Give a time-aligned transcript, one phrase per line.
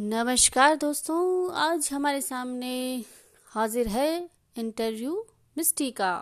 [0.00, 3.04] नमस्कार दोस्तों, आज हमारे सामने
[3.46, 5.26] हाजिर है इंटरव्यू
[5.58, 6.12] मिस्टी का।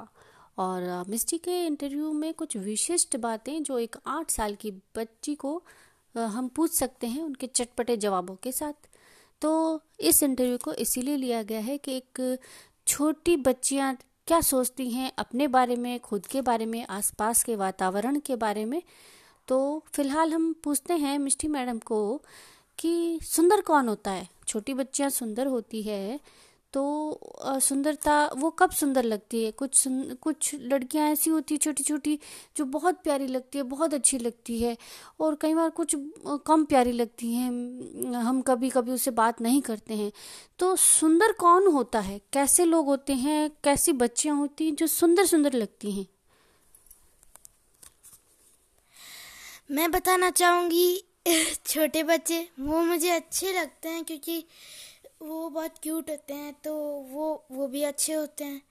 [0.59, 5.63] और मिस्टी के इंटरव्यू में कुछ विशिष्ट बातें जो एक आठ साल की बच्ची को
[6.15, 8.89] हम पूछ सकते हैं उनके चटपटे जवाबों के साथ।
[9.43, 12.39] तो इस इंटरव्यू को इसीलिए लिया गया है कि एक
[12.87, 18.21] छोटी बच्चियाँ क्या सोचती हैं अपने बारे में, खुद के बारे में, आसपास के वातावरण
[18.21, 18.83] के बारे में।
[19.49, 22.23] तो फ़िलहाल हम पूछते हैं मिष्टी मैडम को
[22.79, 24.29] कि सुंदर कौन होता है?
[24.49, 26.21] छोटी बच्चियाँ सुंदर होती है
[26.75, 26.81] तो
[27.63, 29.51] सुंदरता वो कब सुंदर लगती है?
[29.53, 29.85] कुछ
[30.23, 32.19] कुछ लड़कियाँ ऐसी होती है छोटी छोटी
[32.57, 34.77] जो बहुत प्यारी लगती है, बहुत अच्छी लगती है,
[35.21, 35.95] और कई बार कुछ
[36.47, 40.13] कम प्यारी लगती हैं हम कभी कभी उससे बात नहीं करते हैं।
[40.59, 42.21] तो सुंदर कौन होता है?
[42.33, 43.51] कैसे लोग होते हैं?
[43.65, 46.07] कैसी बच्चियाँ होती हैं जो सुंदर सुंदर लगती हैं?
[49.71, 51.05] मैं बताना चाहूँगी
[51.67, 54.45] छोटे बच्चे वो मुझे अच्छे लगते हैं क्योंकि
[55.23, 56.75] वो बहुत क्यूट होते हैं तो
[57.11, 58.63] वो वो भी अच्छे होते हैं।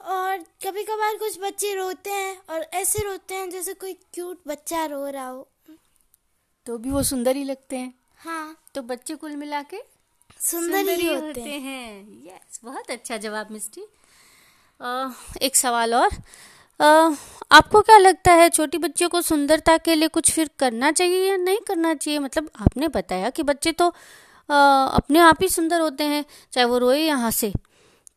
[0.00, 4.84] और कभी कभार कुछ बच्चे रोते हैं और ऐसे रोते हैं जैसे कोई क्यूट बच्चा
[4.86, 5.48] रो रहा हो।
[6.66, 9.76] तो भी वो सुंदर ही लगते हैं। हाँ। तो बच्चे कुल मिला के
[10.40, 13.80] सुंदर, सुंदर ही होते, होते हैं। यस बहुत अच्छा जवाब मिस्टी।
[15.42, 16.08] एक सवाल और।
[17.50, 21.36] आपको क्या लगता है छोटी बच्चियों को सुंदरता के लिए कुछ फिर करना चाहिए या
[21.36, 22.18] नहीं करना चाहिए?
[22.18, 23.88] मतलब आपने बताया कि बच्चे तो
[24.48, 27.52] आ, अपने आप ही सुंदर होते हैं चाहे वो रोए या हंसे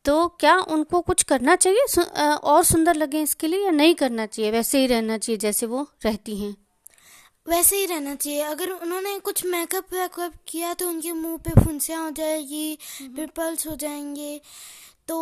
[0.04, 3.94] तो क्या उनको कुछ करना चाहिए सु, आ, और सुंदर लगे इसके लिए या नहीं
[3.94, 4.50] करना चाहिए?
[4.50, 6.54] वैसे ही रहना चाहिए जैसे वो रहती हैं।
[7.48, 12.02] वैसे ही रहना चाहिए। अगर उन्होंने कुछ मेकअप वेकअप किया तो उनके मुँह पे फुंसियाँ
[12.04, 14.40] हो जाएगी पिंपल्स हम्म। हो जाएँगे।
[15.08, 15.18] तो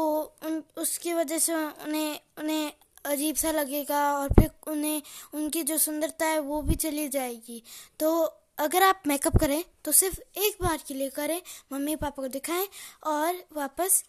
[0.46, 2.72] उन, उसकी वजह से उन्हें उन्हें
[3.08, 5.02] अजीब सा लगेगा और फिर उन्हें
[5.34, 7.62] उनकी जो सुंदरता है वो भी चली जाएगी।
[8.00, 8.12] तो
[8.58, 11.40] अगर आप मेकअप करें तो सिर्फ़ एक बार के लिए करें
[11.72, 12.68] मम्मी पापा को दिखाएँ
[13.06, 14.02] और वापस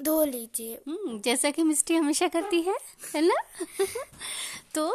[0.00, 2.74] धो लीजिए। हम्म, जैसा कि मिस्टी हमेशा करती है
[3.14, 3.34] है ना?
[4.74, 4.86] तो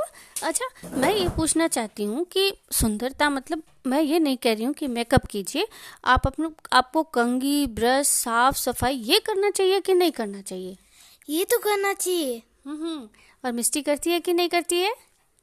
[0.43, 4.73] अच्छा मैं ये पूछना चाहती हूँ कि सुंदरता मतलब मैं ये नहीं कह रही हूँ
[4.73, 5.67] कि मेकअप कीजिए।
[6.05, 10.77] आप अपने आपको कंगी ब्रश साफ़ सफ़ाई ये करना चाहिए कि नहीं करना चाहिए?
[11.29, 13.09] ये तो करना चाहिए। हम्म
[13.45, 14.95] और मिस्टी करती है कि नहीं करती है?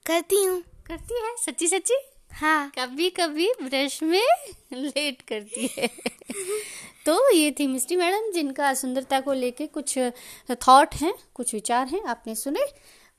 [0.07, 1.37] करती हूँ। करती है?
[1.47, 1.95] सच्ची सच्ची?
[2.33, 4.27] हाँ। कभी कभी ब्रश में
[4.73, 5.87] लेट करती है।
[7.07, 9.99] तो ये थी मिस्टी मैडम जिनका सुंदरता को लेके कुछ
[10.51, 12.67] थॉट हैं कुछ विचार हैं आपने सुने।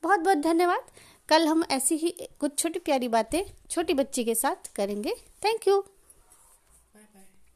[0.04, 0.92] बहुत बहुत धन्यवाद।
[1.30, 5.14] कल हम ऐसी ही कुछ छोटी प्यारी बातें छोटी बच्ची के साथ करेंगे।
[5.46, 5.86] Thank you